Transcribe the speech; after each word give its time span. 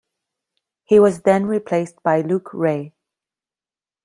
He 0.85 0.99
was 0.99 1.21
then 1.21 1.45
replaced 1.45 2.01
by 2.01 2.21
Luke 2.21 2.55
Ray. 2.55 2.95